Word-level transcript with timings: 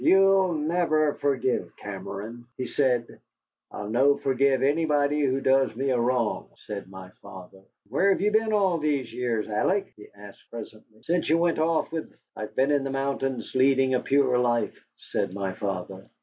"You'll 0.03 0.53
never 0.55 1.13
forgive 1.13 1.75
Cameron," 1.77 2.47
he 2.57 2.65
said. 2.65 3.19
"I'll 3.69 3.87
no 3.87 4.17
forgive 4.17 4.63
anybody 4.63 5.21
who 5.21 5.41
does 5.41 5.75
me 5.75 5.91
a 5.91 5.99
wrong," 5.99 6.49
said 6.65 6.89
my 6.89 7.11
father. 7.21 7.59
"And 7.59 7.67
where 7.87 8.09
have 8.09 8.19
you 8.19 8.31
been 8.31 8.51
all 8.51 8.79
these 8.79 9.13
years, 9.13 9.47
Alec?" 9.47 9.93
he 9.95 10.07
asked 10.17 10.49
presently. 10.49 11.03
"Since 11.03 11.29
you 11.29 11.37
went 11.37 11.59
off 11.59 11.91
with" 11.91 12.11
"I've 12.35 12.55
been 12.55 12.71
in 12.71 12.83
the 12.83 12.89
mountains, 12.89 13.53
leading 13.53 13.93
a 13.93 13.99
pure 13.99 14.39
life," 14.39 14.83
said 14.97 15.35
my 15.35 15.53
father. 15.53 16.09